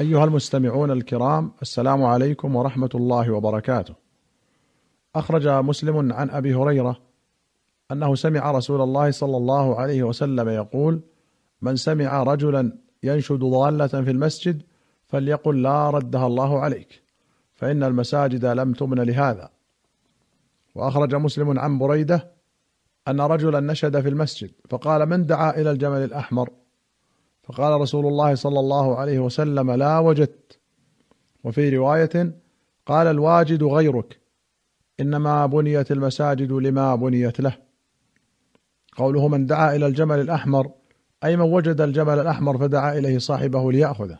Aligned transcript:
أيها 0.00 0.24
المستمعون 0.24 0.90
الكرام 0.90 1.52
السلام 1.62 2.02
عليكم 2.02 2.56
ورحمة 2.56 2.90
الله 2.94 3.30
وبركاته. 3.30 3.94
أخرج 5.14 5.48
مسلم 5.48 6.12
عن 6.12 6.30
أبي 6.30 6.54
هريرة 6.54 7.00
أنه 7.92 8.14
سمع 8.14 8.50
رسول 8.50 8.80
الله 8.80 9.10
صلى 9.10 9.36
الله 9.36 9.80
عليه 9.80 10.02
وسلم 10.02 10.48
يقول: 10.48 11.00
من 11.62 11.76
سمع 11.76 12.22
رجلا 12.22 12.72
ينشد 13.02 13.38
ضالة 13.38 13.86
في 13.86 14.10
المسجد 14.10 14.62
فليقل 15.06 15.62
لا 15.62 15.90
ردها 15.90 16.26
الله 16.26 16.60
عليك 16.60 17.02
فإن 17.54 17.82
المساجد 17.82 18.44
لم 18.44 18.72
تبن 18.72 19.00
لهذا. 19.00 19.50
وأخرج 20.74 21.14
مسلم 21.14 21.58
عن 21.58 21.78
بريدة 21.78 22.30
أن 23.08 23.20
رجلا 23.20 23.60
نشد 23.60 24.00
في 24.00 24.08
المسجد 24.08 24.50
فقال 24.68 25.06
من 25.06 25.26
دعا 25.26 25.50
إلى 25.50 25.70
الجمل 25.70 26.04
الأحمر 26.04 26.50
فقال 27.50 27.80
رسول 27.80 28.06
الله 28.06 28.34
صلى 28.34 28.60
الله 28.60 28.96
عليه 28.96 29.18
وسلم 29.18 29.70
لا 29.70 29.98
وجدت. 29.98 30.58
وفي 31.44 31.76
رواية 31.76 32.40
قال 32.86 33.06
الواجد 33.06 33.62
غيرك 33.62 34.20
إنما 35.00 35.46
بنيت 35.46 35.92
المساجد 35.92 36.52
لما 36.52 36.94
بنيت 36.94 37.40
له. 37.40 37.56
قوله 38.96 39.28
من 39.28 39.46
دعا 39.46 39.76
إلى 39.76 39.86
الجمل 39.86 40.20
الأحمر 40.20 40.70
أي 41.24 41.36
من 41.36 41.42
وجد 41.42 41.80
الجمل 41.80 42.18
الأحمر 42.18 42.58
فدعا 42.58 42.98
إليه 42.98 43.18
صاحبه 43.18 43.72
ليأخذه. 43.72 44.18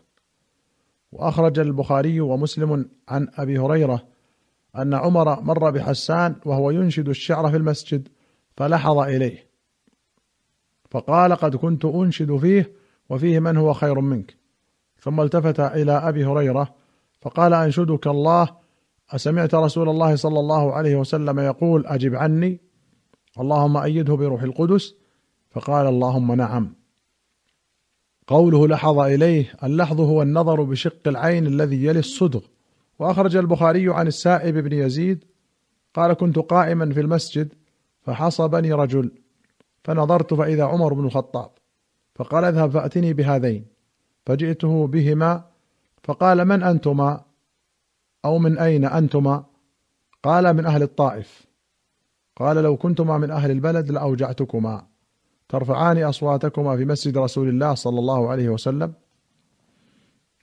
وأخرج 1.12 1.59
البخاري 1.59 2.21
ومسلم 2.21 2.88
عن 3.09 3.29
أبي 3.35 3.59
هريرة 3.59 4.07
أن 4.77 4.95
عمر 4.95 5.43
مر 5.43 5.71
بحسان 5.71 6.37
وهو 6.45 6.71
ينشد 6.71 7.09
الشعر 7.09 7.51
في 7.51 7.57
المسجد 7.57 8.09
فلحظ 8.57 8.99
إليه. 8.99 9.47
فقال 10.91 11.33
قد 11.33 11.57
كنت 11.57 11.85
أنشد 11.85 12.37
فيه 12.37 12.80
وفيه 13.10 13.38
من 13.38 13.56
هو 13.56 13.73
خير 13.73 14.00
منك. 14.00 14.37
ثم 15.00 15.20
التفت 15.20 15.60
إلى 15.60 15.92
أبي 15.92 16.24
هريرة 16.24 16.74
فقال 17.20 17.55
أنشدك 17.55 18.06
الله 18.06 18.56
أسمعت 19.10 19.55
رسول 19.55 19.88
الله 19.88 20.16
صلى 20.16 20.40
الله 20.40 20.73
عليه 20.73 20.96
وسلم 20.96 21.40
يقول 21.40 21.87
أجب 21.87 22.15
عني. 22.15 22.60
اللهم 23.40 23.76
أيده 23.76 24.15
بروح 24.15 24.43
القدس. 24.43 24.95
فقال 25.51 25.87
اللهم 25.87 26.32
نعم. 26.32 26.74
قوله 28.26 28.68
لحظ 28.68 28.98
إليه 28.98 29.52
اللحظ 29.65 30.01
هو 30.01 30.23
النظر 30.23 30.63
بشق 30.63 31.09
العين 31.09 31.46
الذي 31.46 31.85
يلي 31.85 31.98
الصدغ. 31.98 32.40
وأخرج 32.98 33.37
البخاري 33.37 33.95
عن 33.95 34.07
السائب 34.07 34.59
بن 34.59 34.73
يزيد 34.73 35.24
قال 35.95 36.13
كنت 36.13 36.38
قائما 36.38 36.92
في 36.92 37.01
المسجد 37.01 37.54
فحصبني 38.02 38.73
رجل 38.73 39.13
فنظرت 39.85 40.35
فإذا 40.35 40.65
عمر 40.65 40.95
بن 40.95 41.04
الخطاب. 41.04 41.51
فقال 42.21 42.45
اذهب 42.45 42.71
فأتني 42.71 43.13
بهذين. 43.13 43.65
فجئته 44.26 44.87
بهما 44.87 45.45
فقال 46.02 46.45
من 46.45 46.63
أنتما؟ 46.63 47.21
أو 48.24 48.38
من 48.38 48.59
أين 48.59 48.85
أنتما؟ 48.85 49.45
قال 50.23 50.54
من 50.54 50.66
أهل 50.66 50.82
الطائف. 50.82 51.46
قال 52.37 52.57
لو 52.57 52.76
كنتما 52.76 53.18
من 53.18 53.30
أهل 53.30 53.51
البلد 53.51 53.91
لأوجعتكما. 53.91 54.87
ترفعان 55.48 56.02
أصواتكما 56.02 56.76
في 56.76 56.85
مسجد 56.85 57.18
رسول 57.18 57.48
الله 57.48 57.74
صلى 57.74 57.98
الله 57.98 58.30
عليه 58.30 58.48
وسلم. 58.48 58.93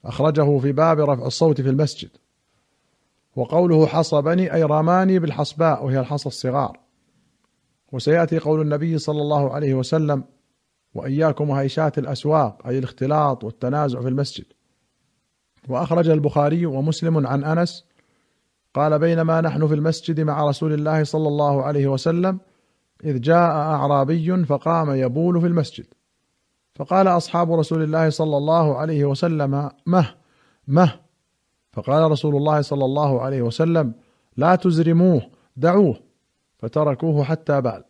أخرجه 0.05 0.59
في 0.59 0.71
باب 0.71 0.99
رفع 0.99 1.25
الصوت 1.25 1.61
في 1.61 1.69
المسجد. 1.69 2.09
وقوله 3.35 3.87
حصبني 3.87 4.53
أي 4.53 4.63
رماني 4.63 5.19
بالحصباء 5.19 5.85
وهي 5.85 5.99
الحصى 5.99 6.29
الصغار. 6.29 6.79
وسيأتي 7.91 8.39
قول 8.39 8.61
النبي 8.61 8.97
صلى 8.97 9.21
الله 9.21 9.53
عليه 9.53 9.73
وسلم 9.73 10.23
وإياكم 10.97 11.49
وهيشات 11.49 11.97
الأسواق 11.97 12.67
أي 12.67 12.77
الاختلاط 12.77 13.43
والتنازع 13.43 14.01
في 14.01 14.07
المسجد. 14.07 14.45
وأخرج 15.67 16.09
البخاري 16.09 16.65
ومسلم 16.65 17.27
عن 17.27 17.43
أنس 17.43 17.85
قال 18.73 18.99
بينما 18.99 19.41
نحن 19.41 19.67
في 19.67 19.73
المسجد 19.73 20.21
مع 20.21 20.49
رسول 20.49 20.73
الله 20.73 21.03
صلى 21.03 21.27
الله 21.27 21.63
عليه 21.63 21.87
وسلم 21.87 22.39
إذ 23.03 23.21
جاء 23.21 23.51
أعرابي 23.51 24.45
فقام 24.45 24.91
يبول 24.91 25.41
في 25.41 25.47
المسجد. 25.47 25.85
فقال 26.75 27.07
أصحاب 27.07 27.53
رسول 27.53 27.83
الله 27.83 28.09
صلى 28.09 28.37
الله 28.37 28.77
عليه 28.77 29.05
وسلم 29.05 29.71
مه 29.85 30.13
مه 30.67 30.99
فقال 31.73 32.11
رسول 32.11 32.35
الله 32.35 32.61
صلى 32.61 32.85
الله 32.85 33.21
عليه 33.21 33.41
وسلم 33.41 33.93
لا 34.37 34.55
تزرموه 34.55 35.21
دعوه 35.55 35.99
فتركوه 36.59 37.23
حتى 37.23 37.61
بال 37.61 37.83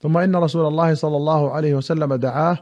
ثم 0.00 0.18
إن 0.18 0.36
رسول 0.36 0.66
الله 0.66 0.94
صلى 0.94 1.16
الله 1.16 1.50
عليه 1.50 1.74
وسلم 1.74 2.14
دعاه 2.14 2.58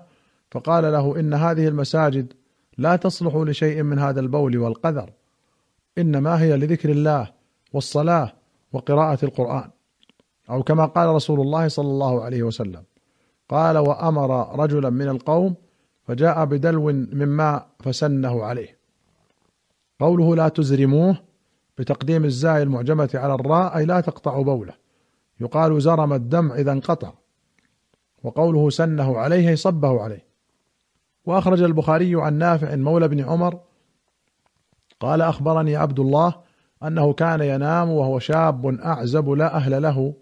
فقال 0.51 0.93
له 0.93 1.21
إن 1.21 1.35
هذه 1.35 1.69
المساجد 1.69 2.33
لا 2.79 2.97
تصلح 2.97 3.37
لشيء 3.37 3.83
من 3.83 3.99
هذا 3.99 4.21
البول 4.21 4.59
والقذر 4.59 5.11
إنما 5.99 6.41
هي 6.43 6.57
لذكر 6.57 6.91
الله 6.91 7.33
والصلاة 7.73 8.33
وقراءة 8.73 9.25
القرآن. 9.25 9.71
أو 10.51 10.63
كما 10.63 10.85
قال 10.87 11.09
رسول 11.09 11.41
الله 11.41 11.69
صلى 11.69 11.89
الله 11.89 12.23
عليه 12.25 12.43
وسلم 12.43 12.83
قال 13.49 13.79
وأمر 13.79 14.59
رجلا 14.59 14.91
من 14.91 15.09
القوم 15.09 15.55
فجاء 16.05 16.45
بدلو 16.45 16.87
من 16.93 17.27
ماء 17.27 17.67
فسنه 17.81 18.45
عليه. 18.45 18.77
قوله 20.01 20.37
لا 20.37 20.49
تزرموه 20.49 21.17
بتقديم 21.79 22.25
الزاي 22.25 22.63
المعجمة 22.63 23.11
على 23.15 23.35
الراء 23.35 23.77
أي 23.77 23.85
لا 23.85 24.01
تقطع 24.01 24.43
بوله. 24.43 24.73
يقال 25.41 25.81
زرم 25.81 26.13
الدم 26.13 26.53
إذا 26.53 26.73
انقطع. 26.73 27.13
وقوله 28.27 28.71
سنه 28.71 29.19
عليه 29.19 29.55
صبه 29.55 30.03
عليه. 30.03 30.27
وأخرج 31.25 31.63
البخاري 31.63 32.15
عن 32.15 32.39
نافع 32.39 32.77
مولى 32.77 33.09
بن 33.09 33.21
عمر 33.21 33.61
قال 35.01 35.23
أخبرني 35.23 35.77
عبد 35.77 36.01
الله 36.01 36.35
أنه 36.83 37.13
كان 37.13 37.41
ينام 37.41 37.91
وهو 37.91 38.19
شاب 38.19 38.67
أعزب 38.67 39.29
لا 39.29 39.57
أهل 39.57 39.83
له 39.83 40.15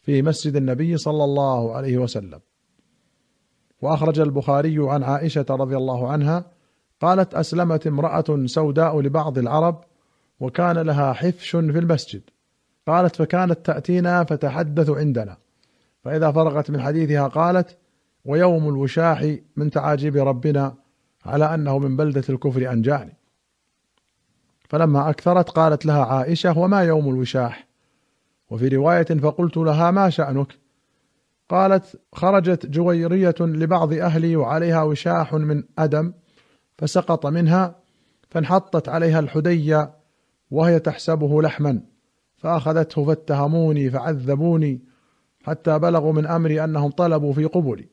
في 0.00 0.22
مسجد 0.22 0.56
النبي 0.56 0.96
صلى 0.96 1.24
الله 1.24 1.76
عليه 1.76 1.98
وسلم. 1.98 2.40
وأخرج 3.82 4.20
البخاري 4.20 4.76
عن 4.78 5.02
عائشة 5.02 5.46
رضي 5.50 5.76
الله 5.76 6.10
عنها 6.10 6.44
قالت 7.00 7.34
أسلمت 7.34 7.86
امرأة 7.86 8.46
سوداء 8.46 9.00
لبعض 9.00 9.38
العرب 9.38 9.84
وكان 10.40 10.78
لها 10.78 11.12
حفش 11.12 11.50
في 11.50 11.78
المسجد. 11.78 12.22
قالت 12.86 13.16
فكانت 13.16 13.66
تأتينا 13.66 14.24
فتحدث 14.24 14.90
عندنا. 14.90 15.41
فإذا 16.04 16.32
فرغت 16.32 16.70
من 16.70 16.80
حديثها 16.80 17.28
قالت 17.28 17.78
ويوم 18.24 18.68
الوشاح 18.68 19.36
من 19.56 19.70
تعاجيب 19.70 20.16
ربنا 20.16 20.74
على 21.24 21.54
أنه 21.54 21.78
من 21.78 21.96
بلدة 21.96 22.24
الكفر 22.28 22.72
أنجاني 22.72 23.16
فلما 24.68 25.10
أكثرت 25.10 25.50
قالت 25.50 25.86
لها 25.86 26.04
عائشة 26.04 26.58
وما 26.58 26.82
يوم 26.82 27.08
الوشاح؟ 27.08 27.68
وفي 28.50 28.68
رواية 28.68 29.02
فقلت 29.04 29.56
لها 29.56 29.90
ما 29.90 30.10
شأنك؟ 30.10 30.58
قالت 31.48 32.00
خرجت 32.12 32.66
جويرية 32.66 33.34
لبعض 33.40 33.92
أهلي 33.92 34.36
وعليها 34.36 34.82
وشاح 34.82 35.34
من 35.34 35.64
أدم 35.78 36.12
فسقط 36.78 37.26
منها 37.26 37.76
فانحطت 38.30 38.88
عليها 38.88 39.18
الحدية 39.18 39.94
وهي 40.50 40.78
تحسبه 40.78 41.42
لحما 41.42 41.80
فأخذته 42.36 43.04
فاتهموني 43.04 43.90
فعذبوني 43.90 44.91
حتى 45.42 45.78
بلغوا 45.78 46.12
من 46.12 46.26
أمري 46.26 46.64
أنهم 46.64 46.90
طلبوا 46.90 47.32
في 47.32 47.44
قبلي. 47.44 47.88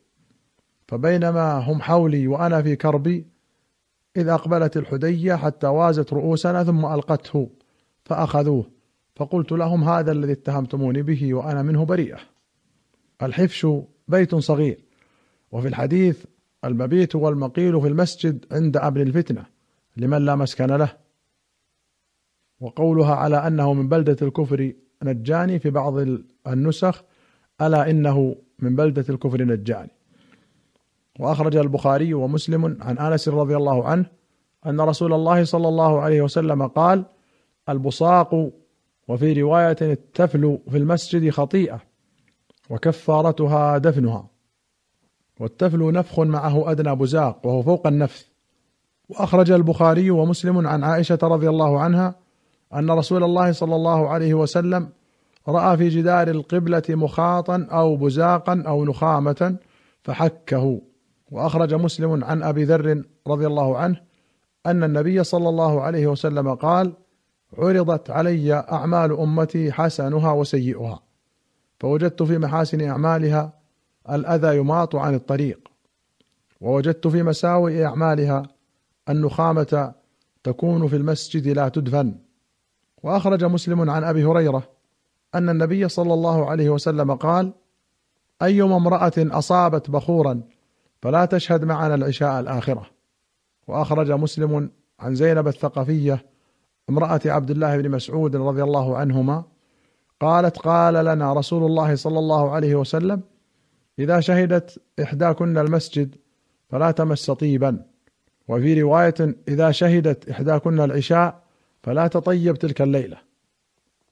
فبينما 0.88 1.54
هم 1.54 1.82
حولي 1.82 2.28
وأنا 2.28 2.62
في 2.62 2.76
كربي 2.76 3.28
إذ 4.18 4.28
أقبلت 4.28 4.78
الحدية 4.78 5.36
حتى 5.36 5.68
وازت 5.68 6.14
رؤوسنا 6.14 6.64
ثم 6.64 6.86
ألقته 6.86 7.50
فأخذوه. 8.06 8.66
فقلت 9.16 9.52
لهم 9.52 9.84
هذا 9.84 10.12
الذي 10.12 10.32
اتهمتموني 10.32 11.02
به 11.02 11.34
وأنا 11.34 11.62
منه 11.62 11.86
بريئة. 11.86 12.20
الحفش 13.22 13.68
بيت 14.08 14.36
صغير 14.36 14.86
وفي 15.52 15.68
الحديث 15.68 16.26
المبيت 16.66 17.16
والمقيل 17.16 17.82
في 17.82 17.88
المسجد 17.88 18.46
عند 18.52 18.78
أمر 18.78 19.02
الفتنة 19.02 19.46
لمن 19.98 20.26
لا 20.26 20.36
مسكن 20.36 20.66
له. 20.66 20.94
وقولها 22.60 23.16
على 23.16 23.48
أنه 23.48 23.74
من 23.74 23.90
بلدة 23.90 24.18
الكفر 24.22 24.74
نجاني 25.04 25.60
في 25.60 25.70
بعض 25.70 25.94
النسخ 26.48 27.04
ألا 27.62 27.90
إنه 27.90 28.36
من 28.60 28.76
بلدة 28.76 29.06
الكفر 29.10 29.44
نجاني 29.44 29.92
وأخرج 31.20 31.56
البخاري 31.56 32.14
ومسلم 32.14 32.78
عن 32.82 32.98
آنس 32.98 33.28
رضي 33.28 33.56
الله 33.56 33.88
عنه 33.88 34.06
أن 34.66 34.82
رسول 34.82 35.14
الله 35.14 35.44
صلى 35.44 35.68
الله 35.68 36.02
عليه 36.02 36.22
وسلم 36.22 36.68
قال 36.68 37.06
البصاق 37.70 38.52
وفي 39.08 39.42
رواية 39.42 39.78
التفل 39.82 40.60
في 40.70 40.78
المسجد 40.78 41.30
خطيئة 41.30 41.80
وكفارتها 42.70 43.78
دفنها 43.78 44.28
والتفل 45.40 45.92
نفخ 45.92 46.20
معه 46.20 46.72
أدنى 46.72 46.96
بزاق 46.96 47.46
وهو 47.46 47.64
فوق 47.64 47.88
النفث. 47.88 48.26
وأخرج 49.10 49.52
البخاري 49.52 50.12
ومسلم 50.12 50.68
عن 50.68 50.84
عائشة 50.84 51.20
رضي 51.24 51.50
الله 51.50 51.80
عنها 51.80 52.16
أن 52.74 52.92
رسول 52.92 53.24
الله 53.24 53.52
صلى 53.52 53.76
الله 53.76 54.10
عليه 54.10 54.34
وسلم 54.34 54.90
رأى 55.48 55.78
في 55.78 55.90
جدار 55.90 56.28
القبلة 56.28 56.84
مخاطا 56.90 57.68
أو 57.72 57.96
بزاقا 57.96 58.64
أو 58.68 58.86
نخامة 58.86 59.58
فحكه. 60.04 60.82
وأخرج 61.32 61.74
مسلم 61.74 62.24
عن 62.24 62.44
أبي 62.44 62.64
ذر 62.64 63.04
رضي 63.28 63.48
الله 63.48 63.78
عنه 63.78 64.02
أن 64.66 64.84
النبي 64.84 65.24
صلى 65.24 65.50
الله 65.50 65.82
عليه 65.82 66.08
وسلم 66.08 66.56
قال 66.56 66.94
عرضت 67.58 68.10
علي 68.10 68.54
أعمال 68.54 69.12
أمتي 69.12 69.72
حسنها 69.72 70.32
وسيئها 70.32 71.00
فوجدت 71.80 72.24
في 72.24 72.38
محاسن 72.38 72.82
أعمالها 72.82 73.54
الأذى 74.10 74.58
يماط 74.58 74.96
عن 74.96 75.16
الطريق 75.16 75.72
ووجدت 76.62 77.08
في 77.08 77.24
مساوئ 77.24 77.86
أعمالها 77.86 78.44
النخامة 79.10 79.94
تكون 80.44 80.88
في 80.88 80.96
المسجد 80.96 81.48
لا 81.48 81.70
تدفن. 81.70 82.16
وأخرج 83.04 83.44
مسلم 83.44 83.90
عن 83.90 84.04
أبي 84.04 84.26
هريرة 84.26 84.79
أن 85.36 85.50
النبي 85.50 85.90
صلى 85.90 86.14
الله 86.14 86.50
عليه 86.50 86.70
وسلم 86.70 87.16
قال 87.16 87.54
أيما 88.42 88.78
امرأة 88.78 89.14
أصابت 89.18 89.90
بخورا 89.90 90.42
فلا 91.02 91.26
تشهد 91.26 91.64
معنا 91.64 91.96
العشاء 91.96 92.40
الآخرة. 92.40 92.86
وأخرج 93.68 94.12
مسلم 94.12 94.72
عن 95.00 95.16
زينب 95.16 95.48
الثقفية 95.48 96.26
امرأة 96.90 97.22
عبد 97.26 97.52
الله 97.52 97.78
بن 97.78 97.92
مسعود 97.92 98.36
رضي 98.36 98.64
الله 98.64 98.98
عنهما 98.98 99.44
قالت 100.20 100.58
قال 100.58 101.06
لنا 101.06 101.34
رسول 101.34 101.66
الله 101.66 101.96
صلى 101.96 102.20
الله 102.20 102.52
عليه 102.52 102.76
وسلم 102.76 103.22
إذا 104.00 104.20
شهدت 104.20 104.82
إحداكن 105.02 105.58
المسجد 105.58 106.16
فلا 106.70 106.92
تمس 106.92 107.32
طيبا. 107.32 107.86
وفي 108.48 108.82
رواية 108.82 109.36
إذا 109.48 109.72
شهدت 109.72 110.30
إحداكن 110.30 110.80
العشاء 110.80 111.44
فلا 111.84 112.08
تطيب 112.08 112.56
تلك 112.56 112.82
الليلة. 112.82 113.29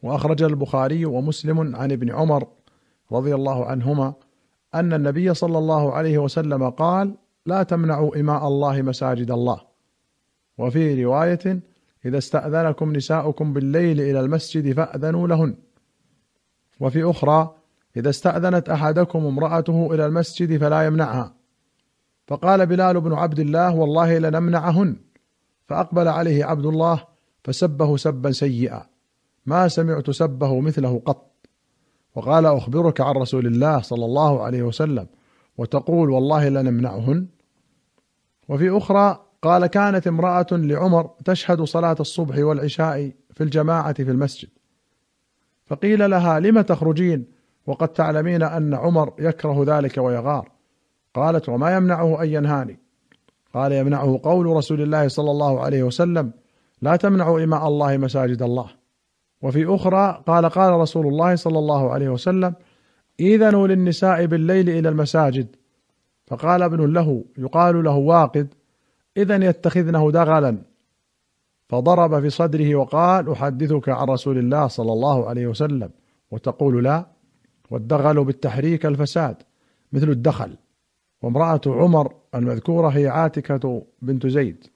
وأخرج 0.04 0.44
البخاري 0.44 1.06
ومسلم 1.06 1.76
عن 1.76 1.92
ابن 1.92 2.12
عمر 2.12 2.48
رضي 3.12 3.36
الله 3.36 3.66
عنهما 3.66 4.14
أن 4.76 4.94
النبي 4.94 5.34
صلى 5.34 5.58
الله 5.58 5.94
عليه 5.94 6.18
وسلم 6.18 6.70
قال 6.70 7.16
لا 7.46 7.64
تمنعوا 7.64 8.20
إماء 8.20 8.48
الله 8.48 8.82
مساجد 8.82 9.32
الله. 9.32 9.62
وفي 10.58 11.04
رواية 11.04 11.60
إذا 12.06 12.18
استأذنكم 12.18 12.94
نساؤكم 12.94 13.54
بالليل 13.54 14.02
إلى 14.02 14.20
المسجد 14.20 14.74
فأذنوا 14.74 15.28
لهن. 15.28 15.56
وفي 16.80 17.04
أخرى 17.04 17.56
إذا 17.98 18.10
استأذنت 18.10 18.70
أحدكم 18.70 19.26
امرأته 19.26 19.94
إلى 19.94 20.06
المسجد 20.06 20.58
فلا 20.58 20.86
يمنعها. 20.86 21.34
فقال 22.28 22.66
بلال 22.66 23.02
بن 23.02 23.14
عبد 23.14 23.40
الله 23.40 23.76
والله 23.76 24.18
لنمنعهن. 24.18 24.96
فأقبل 25.68 26.08
عليه 26.08 26.46
عبد 26.46 26.66
الله 26.66 27.04
فسبه 27.44 27.98
سبا 27.98 28.32
سيئا. 28.32 28.97
ما 29.48 29.68
سمعت 29.68 30.10
سبه 30.10 30.60
مثله 30.60 31.02
قط. 31.06 31.32
وقال 32.16 32.46
أخبرك 32.46 33.02
عن 33.02 33.16
رسول 33.16 33.46
الله 33.48 33.82
صلى 33.82 34.06
الله 34.06 34.44
عليه 34.44 34.64
وسلم 34.64 35.08
وتقول 35.58 36.10
والله 36.10 36.50
لنمنعهن. 36.50 37.28
وفي 38.50 38.78
أخرى 38.78 39.24
قال 39.42 39.66
كانت 39.66 40.08
امرأة 40.08 40.48
لعمر 40.52 41.10
تشهد 41.26 41.62
صلاة 41.62 41.96
الصبح 42.00 42.38
والعشاء 42.38 43.12
في 43.34 43.44
الجماعة 43.44 43.94
في 43.94 44.12
المسجد. 44.12 44.50
فقيل 45.66 46.10
لها 46.10 46.40
لم 46.40 46.62
تخرجين 46.62 47.26
وقد 47.68 47.88
تعلمين 47.88 48.44
أن 48.44 48.74
عمر 48.74 49.14
يكره 49.20 49.64
ذلك 49.68 49.98
ويغار. 49.98 50.52
قالت 51.14 51.50
وما 51.50 51.76
يمنعه 51.76 52.24
أن 52.24 52.28
ينهاني. 52.30 52.80
قال 53.54 53.72
يمنعه 53.72 54.20
قول 54.24 54.46
رسول 54.46 54.82
الله 54.82 55.08
صلى 55.08 55.32
الله 55.32 55.62
عليه 55.62 55.84
وسلم 55.84 56.32
لا 56.82 56.96
تمنعوا 56.96 57.44
إماء 57.44 57.68
الله 57.68 57.98
مساجد 57.98 58.42
الله. 58.42 58.77
وفي 59.42 59.76
أخرى 59.76 60.24
قال 60.28 60.50
قال 60.50 60.74
رسول 60.74 61.08
الله 61.08 61.36
صلى 61.36 61.60
الله 61.60 61.92
عليه 61.92 62.10
وسلم 62.10 62.54
إذنوا 63.20 63.68
للنساء 63.68 64.26
بالليل 64.26 64.70
إلى 64.70 64.90
المساجد. 64.90 65.56
فقال 66.28 66.62
ابن 66.62 66.94
له 66.94 67.24
يقال 67.38 67.84
له 67.84 67.96
واقد 67.96 68.54
إذا 69.18 69.46
يتخذنه 69.46 70.12
دغلا. 70.12 70.58
فضرب 71.70 72.22
في 72.22 72.30
صدره 72.30 72.76
وقال 72.76 73.32
أحدثك 73.32 73.90
عن 73.90 74.08
رسول 74.08 74.38
الله 74.38 74.68
صلى 74.68 74.94
الله 74.94 75.30
عليه 75.30 75.48
وسلم 75.48 75.90
وتقول 76.32 76.84
لا 76.84 77.06
والدغل 77.70 78.24
بالتحريك 78.24 78.86
الفساد 78.86 79.36
مثل 79.94 80.10
الدخل. 80.10 80.58
وامرأة 81.22 81.62
عمر 81.68 82.14
المذكورة 82.36 82.88
هي 82.88 83.08
عاتكة 83.08 83.84
بنت 84.02 84.28
زيد. 84.28 84.68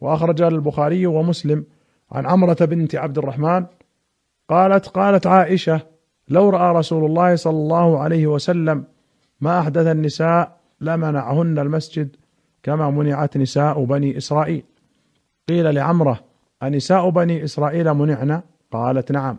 وأخرج 0.00 0.42
البخاري 0.42 1.06
ومسلم 1.06 1.64
عن 2.12 2.26
عمرة 2.26 2.56
بنت 2.60 2.94
عبد 2.94 3.18
الرحمن 3.18 3.66
قالت 4.48 4.88
قالت 4.88 5.26
عائشة 5.26 5.80
لو 6.28 6.50
رأى 6.50 6.74
رسول 6.74 7.04
الله 7.04 7.36
صلى 7.36 7.56
الله 7.56 7.98
عليه 7.98 8.26
وسلم 8.26 8.84
ما 9.40 9.60
أحدث 9.60 9.86
النساء 9.86 10.56
لمنعهن 10.80 11.58
المسجد 11.58 12.16
كما 12.62 12.90
منعت 12.90 13.36
نساء 13.36 13.84
بني 13.84 14.16
إسرائيل. 14.16 14.62
قيل 15.48 15.74
لعمرة 15.74 16.20
أنساء 16.62 17.10
بني 17.10 17.44
إسرائيل 17.44 17.94
منعن؟ 17.94 18.42
قالت 18.72 19.12
نعم. 19.12 19.38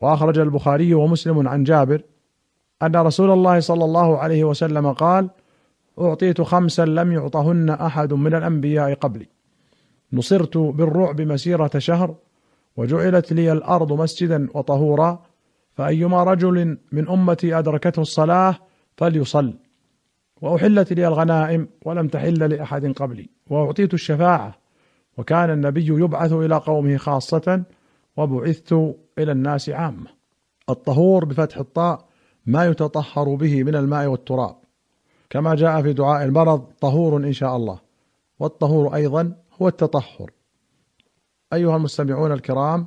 وأخرج 0.00 0.38
البخاري 0.38 0.94
ومسلم 0.94 1.48
عن 1.48 1.64
جابر 1.64 2.02
أن 2.82 2.96
رسول 2.96 3.30
الله 3.30 3.60
صلى 3.60 3.84
الله 3.84 4.18
عليه 4.18 4.44
وسلم 4.44 4.92
قال 4.92 5.30
أعطيت 6.00 6.40
خمسا 6.40 6.84
لم 6.84 7.12
يعطهن 7.12 7.70
أحد 7.70 8.12
من 8.12 8.34
الأنبياء 8.34 8.94
قبلي. 8.94 9.35
نصرت 10.12 10.56
بالرعب 10.56 11.20
مسيرة 11.20 11.70
شهر 11.78 12.14
وجعلت 12.76 13.32
لي 13.32 13.52
الأرض 13.52 13.92
مسجدا 13.92 14.48
وطهورا 14.54 15.22
فأيما 15.74 16.24
رجل 16.24 16.78
من 16.92 17.08
أمتي 17.08 17.58
أدركته 17.58 18.00
الصلاة 18.00 18.56
فليصل. 18.96 19.54
وأحلت 20.42 20.92
لي 20.92 21.08
الغنائم 21.08 21.68
ولم 21.84 22.08
تحل 22.08 22.50
لأحد 22.50 22.86
قبلي. 22.86 23.28
وأعطيت 23.50 23.94
الشفاعة 23.94 24.54
وكان 25.18 25.50
النبي 25.50 25.86
يبعث 25.86 26.32
إلى 26.32 26.56
قومه 26.56 26.96
خاصة 26.96 27.62
وبعثت 28.16 28.72
إلى 29.18 29.32
الناس 29.32 29.68
عامة. 29.68 30.06
الطهور 30.70 31.24
بفتح 31.24 31.58
الطاء 31.58 32.04
ما 32.46 32.66
يتطهر 32.66 33.34
به 33.34 33.64
من 33.64 33.76
الماء 33.76 34.06
والتراب. 34.06 34.56
كما 35.30 35.54
جاء 35.54 35.82
في 35.82 35.92
دعاء 35.92 36.24
المرض 36.24 36.64
طهور 36.80 37.16
إن 37.16 37.32
شاء 37.32 37.56
الله. 37.56 37.78
والطهور 38.38 38.94
أيضا 38.94 39.32
هو 39.62 39.68
التطهر. 39.68 40.30
أيها 41.52 41.76
المستمعون 41.76 42.32
الكرام 42.32 42.86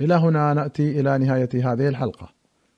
إلى 0.00 0.14
هنا 0.14 0.54
نأتي 0.54 1.00
إلى 1.00 1.18
نهاية 1.18 1.72
هذه 1.72 1.88
الحلقة. 1.88 2.28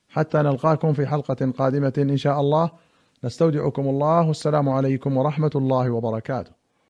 حتى 0.09 0.39
نلقاكم 0.39 0.93
في 0.93 1.07
حلقة 1.07 1.51
قادمة 1.51 1.93
إن 1.99 2.17
شاء 2.17 2.41
الله. 2.41 2.71
نستودعكم 3.25 3.89
الله. 3.89 4.29
والسلام 4.29 4.69
عليكم 4.69 5.17
ورحمة 5.17 5.51
الله 5.55 5.91
وبركاته. 5.91 6.62